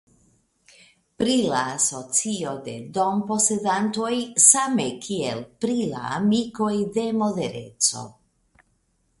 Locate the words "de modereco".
6.97-8.09